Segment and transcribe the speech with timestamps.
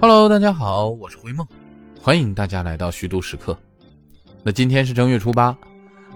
[0.00, 1.46] Hello，大家好，我是灰梦，
[2.00, 3.56] 欢迎大家来到虚度时刻。
[4.42, 5.56] 那今天是正月初八，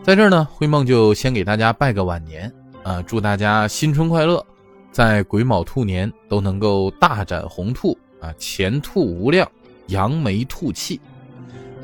[0.03, 2.53] 在这儿呢，灰梦就先给大家拜个晚年
[2.83, 4.45] 啊，祝大家新春快乐，
[4.91, 9.49] 在癸卯兔年都能够大展宏兔啊，前兔无量，
[9.87, 11.01] 扬眉吐气。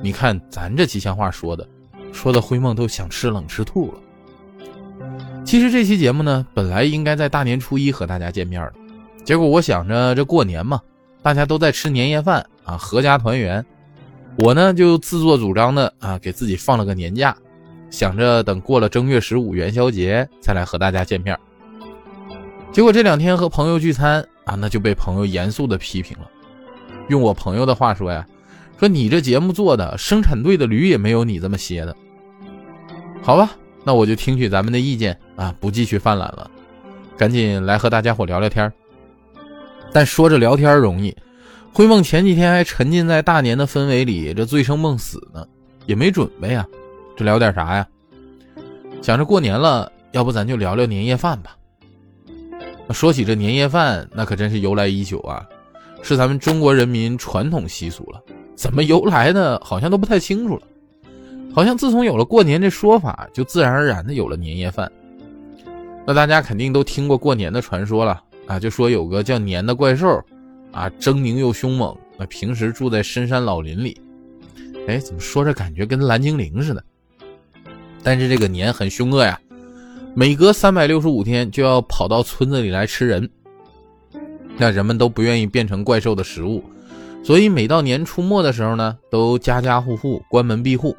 [0.02, 1.64] 你看咱这吉祥话说的，
[2.12, 3.98] 说的灰梦都想吃冷吃兔了。
[5.44, 8.74] 其实这期节目呢，本来应该在大年初一和大家见面的，
[9.28, 10.80] 结果我想着这过年嘛，
[11.20, 13.62] 大家都在吃年夜饭啊，阖家团圆。
[14.38, 17.36] 我呢就自作主张的啊，给自己放了个年假，
[17.90, 21.38] 想着等过了正月十五元宵节再来和大家见面。
[22.72, 26.26] 结果这两天和朋友聚餐啊，那就被朋友严肃的批评了。
[27.08, 28.26] 用我朋友的话说呀，
[28.78, 31.94] 说你这节目做的生产队的驴也没有你这么歇的。
[33.20, 33.50] 好吧，
[33.84, 36.50] 那我就听取咱们的意见啊，不继续犯懒了，
[37.18, 38.72] 赶紧来和大家伙聊聊天。
[39.92, 41.14] 但说着聊天容易。
[41.72, 45.46] 灰梦前几天还沉浸在大年的氛围里，这醉生梦死呢，
[45.86, 46.66] 也没准备啊，
[47.16, 47.86] 这聊点啥呀？
[49.00, 51.56] 想着过年了，要不咱就聊聊年夜饭吧。
[52.90, 55.46] 说起这年夜饭，那可真是由来已久啊，
[56.02, 58.20] 是咱们中国人民传统习俗了。
[58.56, 60.62] 怎么由来的，好像都不太清楚了。
[61.54, 64.90] 好像自从有了过年这说法，就自然而然的有了年夜饭。
[66.06, 70.20] 那大家肯定都听过过年的传说了啊，就说有个叫年的怪兽。
[70.70, 71.96] 啊，狰狞又凶猛。
[72.18, 73.98] 那平时住在深山老林里，
[74.86, 76.84] 哎，怎么说着感觉跟蓝精灵似的？
[78.02, 79.40] 但是这个年很凶恶呀，
[80.14, 83.28] 每隔三百六十五天就要跑到村子里来吃人。
[84.56, 86.62] 那人们都不愿意变成怪兽的食物，
[87.24, 90.94] 所以每到年初末的时候呢，都家家户户关门闭户。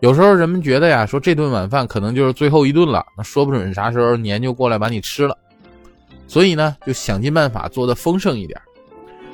[0.00, 5.38] 有时候人们觉得呀，说这顿晚饭可能就是最后一顿了，那说不准啥时候年就过来把你吃了。
[6.32, 8.58] 所以呢，就想尽办法做的丰盛一点。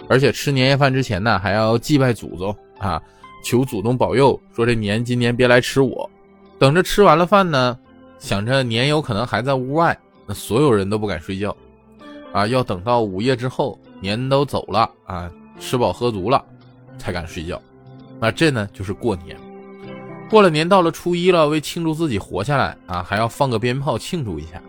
[0.08, 3.00] 而且吃年夜饭之前呢，还要祭拜祖宗啊，
[3.44, 6.10] 求祖宗保佑，说这年今年别来吃我。
[6.58, 7.78] 等着吃完了饭呢，
[8.18, 9.96] 想着年有可能还在屋外，
[10.26, 11.56] 那所有人都不敢睡觉，
[12.32, 15.30] 啊，要等到午夜之后，年都走了啊，
[15.60, 16.44] 吃饱喝足了，
[16.98, 17.62] 才敢睡觉。
[18.18, 19.36] 那这呢，就是过年。
[20.28, 24.60] 过了年，到了初一了，为庆祝自己活下来啊，还要放个鞭炮庆祝一下。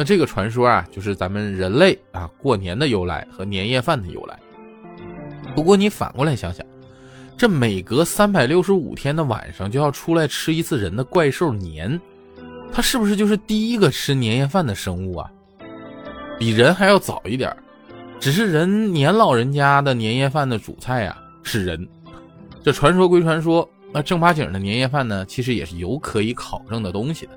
[0.00, 4.34] 那这个传说啊，就是咱们人类啊过年的由来和年夜饭的由来。
[5.54, 6.64] 不过你反过来想想，
[7.36, 12.00] 这每隔三百六十五天的晚上就要出来吃一次人的怪兽年，
[12.72, 15.30] 它是不是就是第一个吃年夜饭的生物啊？
[16.38, 17.54] 比人还要早一点，
[18.18, 21.86] 只是人年老人家的年夜饭的主菜呀是人。
[22.64, 27.32] 这传说归传说，那正八经的年夜饭呢，其实也是有可以考证的东西的。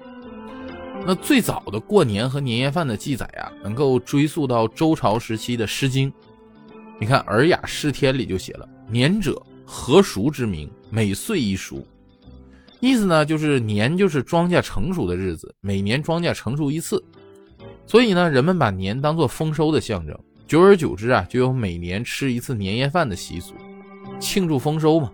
[1.05, 6.09] 那最早的过年和年夜饭的记载啊，能够追溯到周朝时期的《诗经》。
[6.97, 11.85] 你看《尔雅释天》里就写了：“年者，禾熟之名，每岁一熟。”
[12.79, 17.03] 意思呢，就是年就是庄稼成熟的日子，每年庄稼成熟一次。
[17.85, 23.53] 所以呢，人们把年当做丰收的象征，久而久之啊，就有每年吃一次年夜饭的习俗，
[24.21, 25.11] 庆祝丰收嘛。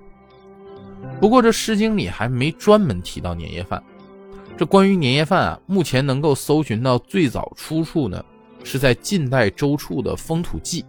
[1.20, 3.84] 不过这《诗经》里还没专门提到年夜饭。
[4.60, 8.22] 这关于年夜饭啊，目前能够搜寻到最早出处呢，
[8.62, 10.82] 是在晋代周处的《风土记》。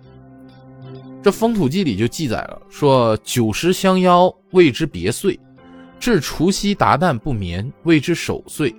[1.22, 5.38] 这《风土记》里就记载了，说九十相邀谓之别岁，
[6.00, 8.74] 至除夕达旦不眠谓之守岁，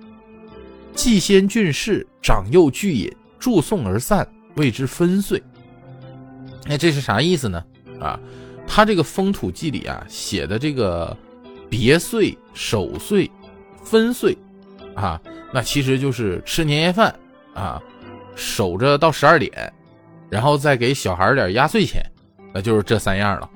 [0.94, 5.42] 祭先郡士长幼俱饮，祝颂而散谓之分岁。
[6.66, 7.64] 哎，这是啥意思呢？
[7.98, 8.20] 啊，
[8.66, 11.16] 他这个《风土记》里啊写的这个
[11.70, 13.30] 别岁、守岁、
[13.82, 14.36] 分岁，
[14.94, 15.20] 啊，
[15.52, 17.14] 那其实就是吃年夜饭
[17.54, 17.82] 啊，
[18.34, 19.72] 守着到十二点，
[20.30, 22.02] 然后再给小孩点压岁钱。
[22.54, 23.50] 那就是这三样了，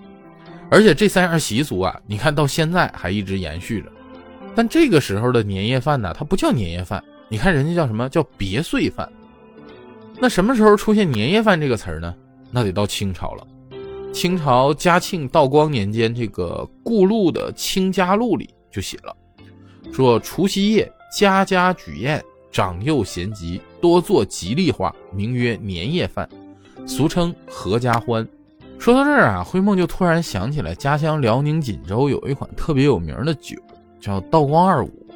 [0.71, 3.93] 而且这三样习俗啊，你看到现在还一直延续着。
[4.55, 9.07] 但这个时候的年夜饭呢，它不叫年夜饭，你看人家叫什么叫别岁饭。
[10.19, 12.15] 那什么时候出现年夜饭这个词儿呢？
[12.51, 13.47] 那得到清朝了。
[14.15, 19.15] 清朝嘉庆、道光年间，这个顾禄的《清家录》里就写了，
[19.93, 26.29] 说除夕夜家家举宴，长幼咸集，多做吉利话，名曰年夜饭，
[26.87, 28.27] 俗称合家欢。
[28.79, 33.57] 说到这儿啊，灰梦就突然想起来，家乡辽宁锦州有一款特别有名的酒，
[34.01, 35.07] 叫道光二五。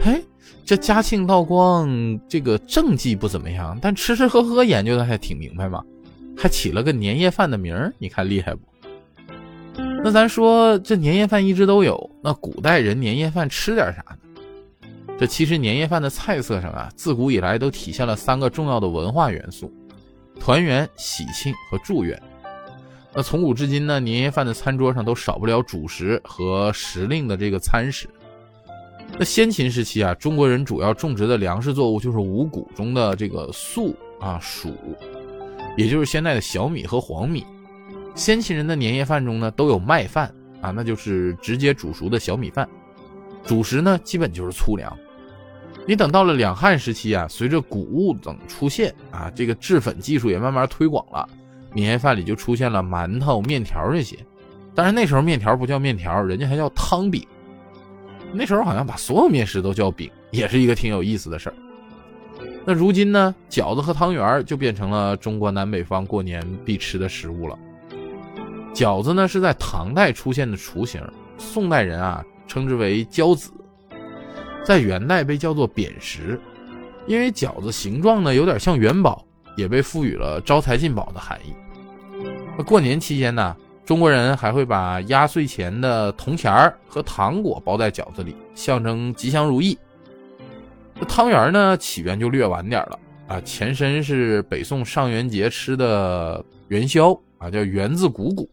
[0.00, 0.24] 嘿，
[0.64, 5.84] 这嘉庆、道光这个政绩不怎么样，但吃吃喝喝研究的还挺明白嘛，
[6.36, 8.60] 还起了个年夜饭的名儿，你看厉害不？
[10.04, 14.18] 那咱说这年夜饭一直都有，那古代人年夜饭吃点啥呢？
[15.22, 19.72] 这其实年夜饭的菜色上啊，自古以来都体现了三个重要的文化元素。
[20.40, 22.20] 团圆、喜庆和祝愿。
[23.14, 28.08] 那从古至今呢，年夜饭的餐桌上都少不了主食和时令的这个餐食。
[29.16, 34.74] 那先秦时期啊，中国人主要种植的粮食作物就是五谷中的这个粟啊、黍，
[35.76, 37.46] 也就是现在的小米和黄米。
[38.16, 42.68] 先秦人的年夜饭中呢，都有麦饭啊，那就是直接煮熟的小米饭。
[43.46, 44.92] 主食呢，基本就是粗粮。
[45.86, 51.28] 你等到了两汉时期啊，随着谷物等出现啊，这个制粉技术也慢慢推广了，
[51.72, 54.16] 年夜饭里就出现了馒头、面条这些。
[54.74, 57.26] 但是那时候面条不叫面条，人家还叫汤饼。
[58.32, 61.54] 那时候好像把所有面食都叫饼，也是一个挺有意思的事儿。
[62.64, 67.58] 那如今呢，饺子和汤圆就变成了中国南北方过年必吃的食物了。
[68.72, 71.02] 饺子呢是在唐代出现的雏形，
[71.36, 73.50] 宋代人啊称之为饺子，
[74.64, 76.40] 在元代被叫做扁食，
[77.06, 79.24] 因为饺子形状呢有点像元宝，
[79.56, 81.52] 也被赋予了招财进宝的含义。
[82.64, 83.56] 过年期间呢？
[83.84, 89.76] 中国人还会把压岁钱的铜钱儿和糖果包在饺子里，象征吉祥如意。
[91.08, 98.48] 汤圆呢，起源就略晚点了啊，前身是北宋上元节吃的元宵啊，叫元字鼓鼓。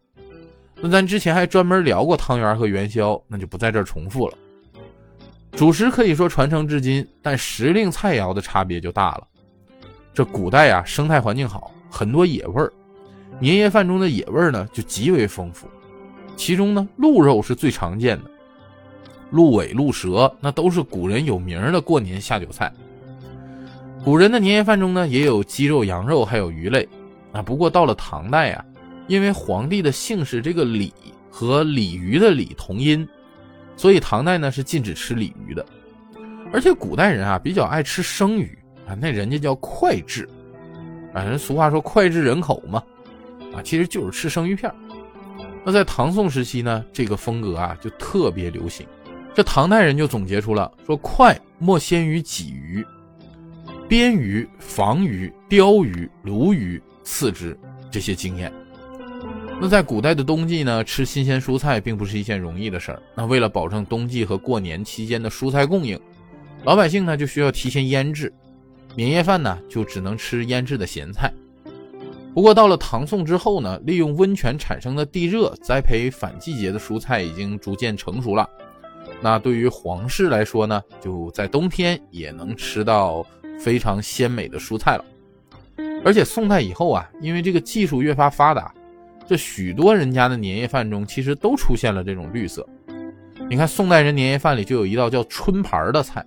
[0.82, 4.34] 那咱之前还专门聊过汤圆和元宵，那就不在这儿重复了。
[5.52, 9.28] 主食可以说传承至今，但时令菜肴的差别就大了。
[10.14, 12.72] 这古代啊，生态环境好，很多野味儿。
[13.40, 15.68] 年夜饭中的野味儿呢，就极为丰富，
[16.36, 18.30] 其中呢，鹿肉是最常见的，
[19.32, 22.72] 鹿尾、鹿舌那都是古人有名的过年下酒菜。
[24.04, 26.88] 古人的年夜饭中呢，也有鸡肉、羊肉，还有鱼类
[27.34, 27.42] 啊。
[27.42, 28.66] 不过到了唐代啊，
[29.08, 30.94] 因为皇帝的姓氏这个李
[31.30, 33.08] 和鲤鱼的鲤同音，
[33.80, 35.66] 所以唐代呢是禁止吃鲤鱼的。
[36.52, 40.28] 而且古代人啊比较爱吃生鱼啊，那人家叫脍炙，
[41.14, 42.84] 啊，人俗话说脍炙人口嘛。
[43.54, 44.70] 啊，其实就是吃生鱼片
[45.64, 48.86] 那在唐宋时期呢，这个风格啊就特别流行。
[49.34, 52.86] 这唐代人就总结出了说：“快莫先于鲫鱼，
[53.88, 57.58] 鳊鱼、房鱼、鲷鱼、鲈鱼次之。”
[57.90, 58.52] 这些经验。
[59.62, 63.02] 那在古代的冬季呢，吃新鲜蔬菜并不是一件容易的事儿。
[63.14, 66.00] 那为了保证冬季和过年期间的蔬菜供应，
[66.64, 68.32] 老百姓呢就需要提前腌制，
[68.96, 71.30] 年夜饭呢就只能吃腌制的咸菜。
[72.34, 78.50] 不过到了唐宋之后呢，利用温泉产生的地热栽培反季节的蔬菜已经逐渐成熟了。
[79.22, 83.26] 那对于皇室来说呢，就在冬天也能吃到
[83.60, 85.04] 非常鲜美的蔬菜了。
[86.06, 88.74] 而且宋代以后啊，因为这个技术越发发达，
[89.30, 92.68] 这许多人家的年夜饭中其实都出现了这种绿色。
[93.48, 96.26] 你看宋代人年夜饭里就有一道叫春盘的菜，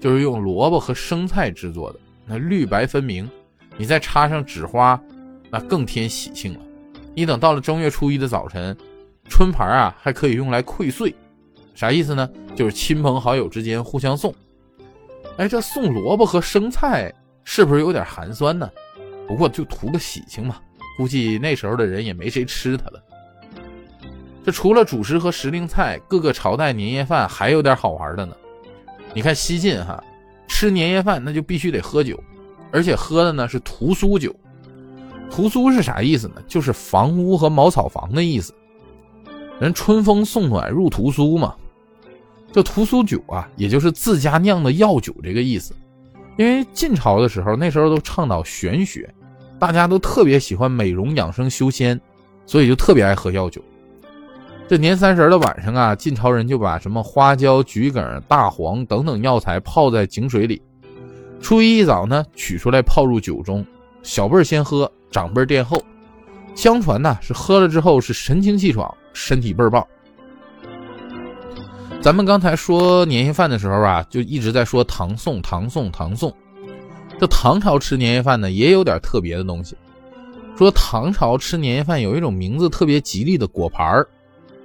[0.00, 3.30] 就是用萝卜和生菜制作的，那绿白分明，
[3.76, 5.00] 你再插上纸花。
[5.52, 6.60] 那更添喜庆了。
[7.14, 8.76] 你等到了正月初一的早晨，
[9.28, 11.14] 春盘啊还可以用来馈岁，
[11.76, 12.28] 啥意思呢？
[12.56, 14.34] 就是亲朋好友之间互相送。
[15.36, 17.14] 哎，这送萝卜和生菜
[17.44, 18.68] 是不是有点寒酸呢？
[19.28, 20.56] 不过就图个喜庆嘛。
[20.96, 23.02] 估计那时候的人也没谁吃它了。
[24.44, 28.34] 这除了主食和时令菜，各个朝代年夜饭还有点好玩的呢。
[29.12, 30.02] 你看西晋哈，
[30.46, 32.22] 吃年夜饭那就必须得喝酒，
[32.70, 34.34] 而且喝的呢是屠苏酒。
[35.30, 36.34] 屠苏是啥意思呢？
[36.46, 38.54] 就是房屋和茅草房的意思。
[39.58, 41.56] 人春风送暖入屠苏嘛。
[42.52, 45.74] 这屠苏酒啊，也就是自家酿的药酒这个意思。
[46.38, 49.12] 因为晋朝的时候，那时候都倡导玄学，
[49.58, 52.00] 大家都特别喜欢美容养生修仙，
[52.46, 53.62] 所以就特别爱喝药酒。
[54.68, 60.60] 这年三十的晚上啊，晋朝人就把什么花椒、桔梗、大黄等等药材泡在井水里，
[61.40, 63.64] 初一一早呢，取出来泡入酒中，
[64.02, 64.90] 小辈先喝。
[65.08, 65.82] 长辈殿后，
[66.54, 69.86] 相传呢是喝了之后是神清气爽，身体倍儿棒。
[72.02, 76.30] 咱们刚才说年夜饭的时候啊，就一直在说唐宋，唐宋，唐宋。
[77.18, 79.76] 这唐朝吃年夜饭呢，也有点特别的东西。
[80.56, 84.08] 说唐朝吃年夜饭有一种名字特别吉利的果盘儿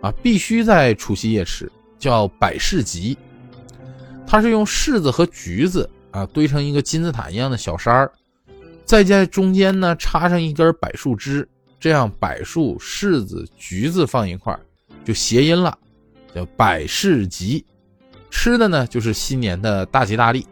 [0.01, 3.17] 啊，必须在除夕夜吃，叫百事吉。
[4.25, 8.12] 它是用柿子和橘子啊堆成一个金字塔一样的小山儿。
[8.86, 11.48] 再在中间呢插上一根柏树枝，
[11.79, 14.60] 这样柏树、柿子、橘子放一块儿
[15.05, 15.77] 就谐音了，
[16.36, 17.65] 叫百事吉。
[18.29, 20.46] 吃的呢就是新年的大吉大利。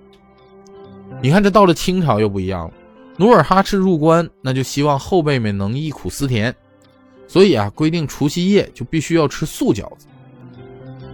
[1.22, 2.74] 你看这到了清朝又不一样了，
[3.18, 6.56] 努尔哈赤入关，那就希望后辈们能忆苦思甜，
[7.28, 10.08] 所以啊规定除夕夜就必须要吃素饺子，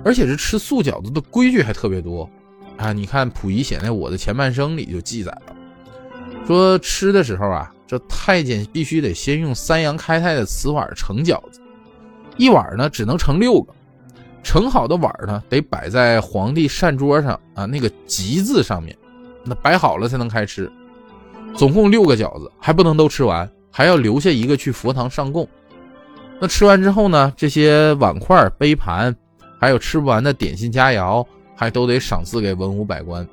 [0.03, 2.29] 而且是吃素饺子的规矩还特别多
[2.77, 2.93] 啊。
[2.93, 5.55] 你看溥仪写在《我的前半生》里就记载了。
[6.45, 11.59] 说吃的时候啊，这太监必须得先用三阳开泰的瓷碗盛饺子，
[12.37, 13.73] 一碗呢只能盛六个，
[14.43, 18.95] 盛好的碗呢得摆在皇帝膳桌上啊那个吉字上面，
[19.45, 20.71] 那摆好了才能开吃。
[21.55, 25.47] 总共六个饺子，还不能都吃完，还要留下一个去佛堂上供。
[26.39, 29.15] 那吃完之后呢，这些碗筷、杯盘，
[29.59, 31.25] 还有吃不完的点心佳肴，
[31.55, 33.25] 还都得赏赐给文武百官。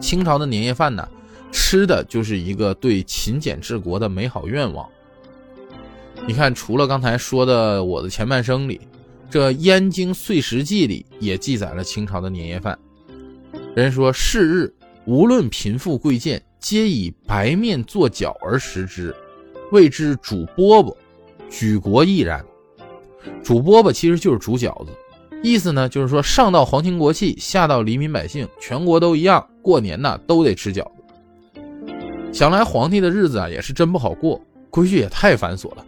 [0.00, 1.08] 清朝的年夜饭呢，
[1.50, 4.88] 吃的就是一个对勤俭治国的美好愿望。
[6.26, 8.80] 你看，除了刚才说的我的前半生里，
[9.28, 12.78] 这《燕京岁时记》里也记载了清朝的年夜饭。
[13.74, 19.14] 人说是日，无论贫富贵贱，皆以白面做饺而食之，
[19.70, 20.94] 谓之煮饽饽。
[21.48, 22.44] 举国亦然。
[23.42, 24.90] 煮饽饽其实就是煮饺子，
[25.42, 31.62] 意思呢就是说上到皇亲国戚，下到黎民百姓，全国都一样，过年呢都得吃饺子。
[32.32, 35.84] 想来皇帝的日子啊也是真不好过，规矩也太繁琐了，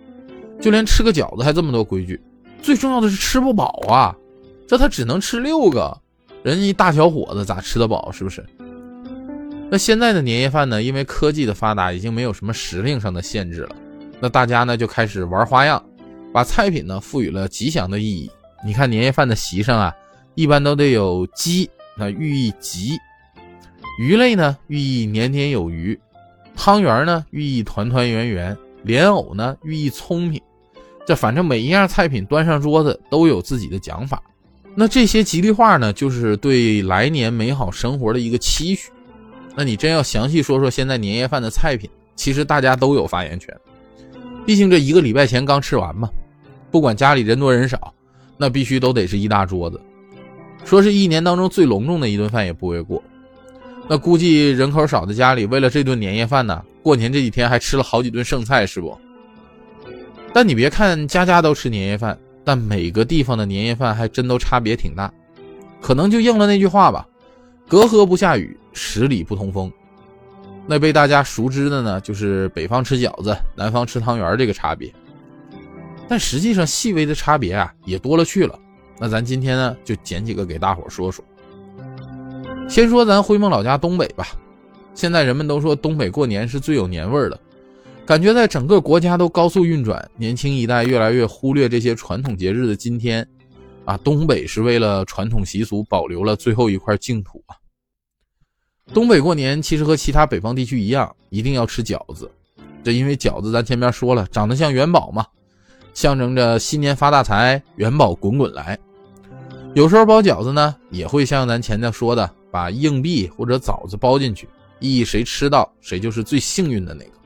[0.61, 2.21] 就连吃个饺子还这么多规矩，
[2.63, 4.15] 最重要的是吃不饱啊，
[4.67, 6.01] 这他只能吃六个，
[6.43, 8.11] 人家一大小伙子咋吃得饱？
[8.11, 8.45] 是不是？
[9.71, 13.77] 那现在的年夜饭呢，因为科技的发达，已经没有什么时令上的限制了。
[14.21, 15.83] 那大家呢就开始玩花样，
[16.33, 18.31] 把菜品呢赋予了吉祥的意义。
[18.65, 19.95] 你看年夜饭的席上啊，
[20.35, 22.97] 一般都得有鸡，那寓意吉；
[24.01, 25.97] 鱼类呢寓意年年有余；
[26.57, 30.41] 汤圆呢寓意团团圆圆；莲藕呢寓意聪明。
[31.07, 34.23] 这反正每一样菜品端上桌子都有自己的讲法。
[34.75, 38.91] 那这些吉利话呢，就是对来年美好生活的一个期许。
[39.57, 43.55] 那你真要详细说说现在年夜饭的菜品，其实大家都有发言权。
[44.47, 46.09] 毕竟这一个礼拜前刚吃完嘛，
[46.71, 47.93] 不管家里人多人少，
[48.39, 49.79] 那必须都得是一大桌子，
[50.65, 53.03] 说是一年当中最隆重的一顿饭也不为过。
[53.89, 58.97] 那估计人口少的家里，为了这顿年夜饭呢，过年这几天还吃了好几顿剩菜，是不？
[60.33, 62.17] 但你别看家家都吃年夜饭，
[62.51, 65.09] 但每个地方的年夜饭还真都差别挺大，
[65.81, 67.07] 可能就应了那句话吧：
[67.69, 69.73] 隔河不下雨，十里不通风。
[70.67, 74.93] 那被大家熟知的呢，就是北方吃饺子，南方吃汤圆这个差别。
[76.09, 78.59] 但实际上细微的差别啊，也多了去了。
[78.99, 81.25] 那咱今天呢，就捡几个给大伙说说。
[82.69, 84.27] 先说咱灰梦老家东北吧。
[84.93, 87.39] 现在人们都说东北过年是最有年味儿的，
[88.11, 93.25] 感觉在整个国家都高速运转，年轻一代越来越忽略这些传统节日的今天，
[93.85, 97.55] 啊，东北是为了传统习俗保留了最后一块净土啊。
[98.93, 102.29] 东北过年其实和其他北方地区一样，一定要吃饺子。
[102.83, 105.25] 这因为饺子咱前面说了，长得像元宝嘛，
[105.95, 108.77] 象征着新年发大财，元宝滚滚来。
[109.73, 114.49] 有时候包饺子呢，也会像咱前面说的，把硬币或者枣子包进去，
[114.81, 117.20] 意义谁吃到谁就是最幸运的那个。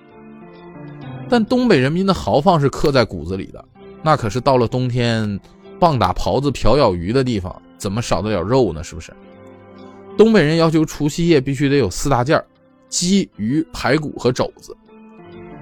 [1.34, 3.64] 但东北人民的豪放是刻在骨子里的，
[4.04, 5.40] 那可是到了冬天，
[5.80, 8.84] 棒打狍子瓢舀鱼的地方，怎么少得了肉呢？
[8.84, 9.12] 是不是？
[10.16, 12.40] 东北人要求除夕夜必须得有四大件
[12.88, 14.76] 鸡、鱼、排骨和肘子，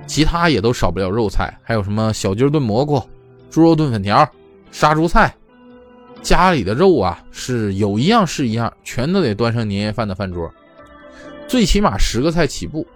[0.06, 3.02] 其他也都少不了肉菜，还有什么小鸡炖蘑菇、
[3.48, 4.30] 猪肉炖粉条、
[4.70, 5.34] 杀猪菜。
[6.20, 10.52] 家里的肉啊，是有一样是一样，全都得端上年夜饭的饭桌，
[11.48, 12.86] 最起码十个菜起步，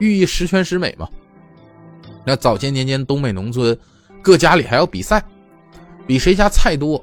[0.00, 1.08] 寓意十全十美嘛。
[2.26, 3.78] 那早些年间，东北农村
[4.20, 5.24] 各家里还要比赛，
[6.08, 7.02] 比谁家菜多。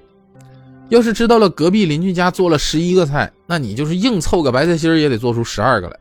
[0.89, 5.97] 要是知道了隔壁邻居家做了十一个菜，那你就是硬凑个白菜心也得做出十二个来。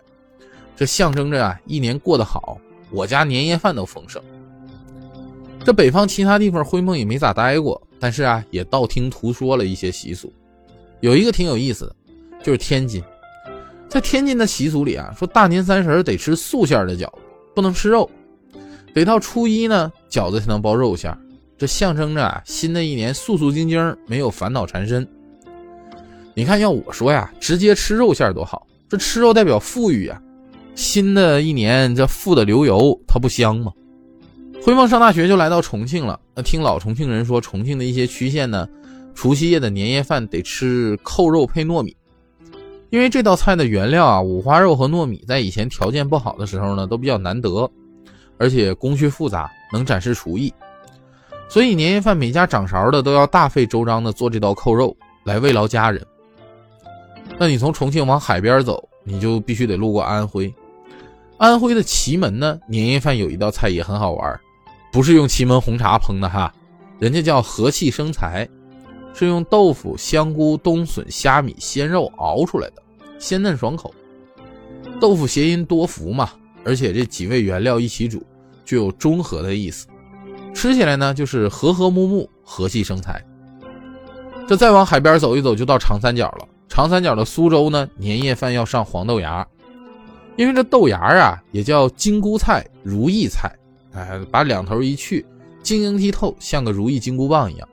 [0.76, 2.58] 这象征着啊，一年过得好，
[2.90, 4.20] 我家年夜饭都丰盛。
[5.64, 10.32] 这北方其他地方，灰梦也没咋待过，但是啊，也道听途说了一些习俗。
[10.98, 11.96] 有一个挺有意思的，
[12.42, 13.02] 就是天津，
[13.88, 17.12] 在天津的习俗里啊，说大年三十得吃素馅的饺子，
[17.54, 18.10] 不能吃肉，
[18.94, 21.16] 得到初一呢，饺子才能包肉馅。
[21.58, 25.06] 这象征着啊，新的一年素素晶晶，没有烦恼缠身。
[26.34, 30.20] 你看，要我说呀，直接吃肉馅多好，这吃肉代表富裕啊。
[30.74, 33.70] 新的一年，这富的流油，它不香吗？
[34.62, 36.18] 辉梦上大学就来到重庆了。
[36.34, 38.66] 那听老重庆人说，重庆的一些区县呢，
[39.14, 41.94] 除夕夜的年夜饭得吃扣肉配糯米，
[42.90, 47.70] 因为这道菜的原料啊，五花肉和糯米，在以前条件不好的时候呢，都比较难得，
[48.42, 50.52] 而且工序复杂，能展示厨艺。
[51.48, 56.04] 所以年夜饭每家掌勺的都要大费周章的做这道扣肉来慰劳家人。
[57.38, 60.52] 那你从重庆往海边走，你就必须得路过安徽。
[61.38, 64.40] 安徽的祁门呢，年夜饭有一道菜也很好玩，
[64.92, 66.52] 不是用祁门红茶烹的哈，
[66.98, 68.48] 人家叫和气生财，
[69.14, 72.82] 是用豆腐、香菇、冬笋、虾米、鲜肉熬出来的，
[73.20, 73.94] 鲜嫩爽口。
[75.00, 76.30] 豆腐谐音多福嘛，
[76.64, 78.24] 而且这几味原料一起煮，
[78.64, 79.86] 具有中和的意思。
[80.54, 83.24] 吃起来呢，就是和和睦睦，和气生财。
[84.46, 86.46] 这再往海边走一走，就到长三角了。
[86.68, 89.46] 长三角的苏州呢，年夜饭要上黄豆芽，
[90.36, 93.50] 因为这豆芽啊，也叫金菇菜、如意菜，
[93.92, 95.24] 哎，把两头一去，
[95.62, 97.68] 晶莹剔透，像个如意金箍棒一样。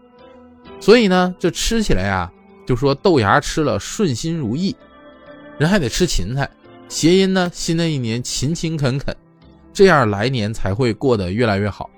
[0.79, 2.31] 所以呢，这吃起来呀，
[2.65, 4.75] 就说豆芽吃了顺心如意。
[5.57, 6.49] 人还得吃芹菜，
[6.87, 9.13] 谐音呢，新的一年勤勤恳恳，
[9.73, 11.89] 这样来年才会过得越来越好。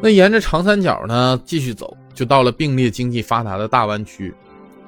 [0.00, 4.32] 那沿着长三角呢，继续走，就到了并列经济发达的大湾区。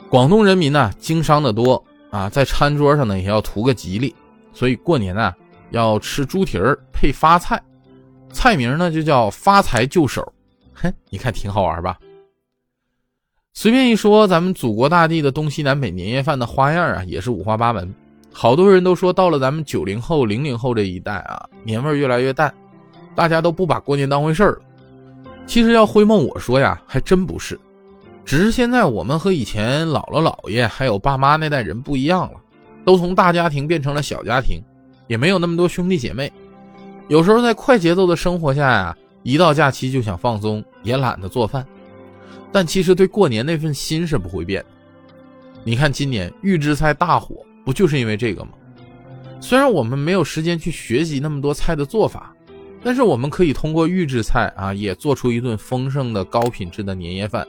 [0.08, 4.14] 广东人民呢，经商的多啊，在餐桌上呢也要图个吉利，
[4.52, 5.34] 所以过年呢
[5.70, 7.60] 要吃猪蹄儿配发菜，
[8.30, 10.32] 菜名呢就叫发财就手，
[10.74, 11.98] 哼，你看挺好玩吧？
[13.52, 17.92] 随便一说，咱们祖国大地的东西南北年夜饭的花样啊，也是五花八门。
[18.38, 22.52] 好多人都说，到了咱们九零后、零零后这一代啊，年味儿越来越淡，
[23.14, 24.58] 大家都不把过年当回事儿了。
[25.46, 27.58] 其实要灰梦我说呀，还真不是。
[28.26, 32.38] 只是现在我们和以前姥姥姥爷还有爸妈那代人不一样了，
[32.84, 34.60] 都从大家庭变成了小家庭，
[35.06, 36.30] 也没有那么多兄弟姐妹。
[37.08, 41.66] 有时候在快节奏的生活下呀，一到假期就想放松，也懒得做饭。
[42.52, 44.68] 但其实对过年那份心是不会变的。
[45.64, 48.52] 你看今年预制菜大火，不就是因为这个吗？
[49.40, 52.32] 虽然我们没有时间去学习那么多菜的做法，
[52.82, 57.44] 但是我们可以通过预制菜啊，也做出一顿丰盛的高品质的年夜饭。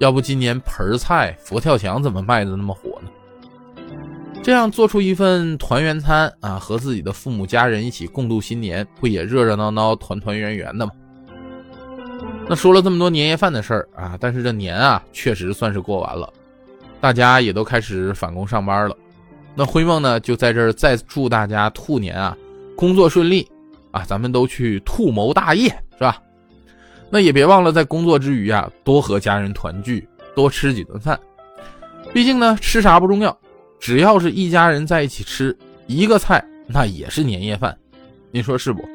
[0.00, 3.10] 要不今年盆菜、佛跳墙怎么卖的那么火呢？
[4.42, 10.92] 这样做出一份团圆餐啊，和自己的父母家人一起共度新年，不也热热闹闹、团团圆圆的吗？
[12.48, 16.32] 那说了这么多年夜饭的事儿啊，但是这年啊，确实算是过完了，
[17.00, 18.96] 大家也都开始返工上班了。
[19.58, 22.36] 那灰梦呢，就在这儿再祝大家兔年啊，
[22.76, 23.44] 工作顺利
[23.90, 26.22] 啊，咱们都去兔谋大业，是吧？
[27.10, 31.18] 那也别忘了在工作之余啊，多和家人团聚，多吃几顿饭。
[32.14, 33.36] 毕竟呢，吃啥不重要，
[33.80, 37.76] 只要是一家人在一起吃一个菜，那也是年夜饭。
[38.30, 38.88] 您说是不？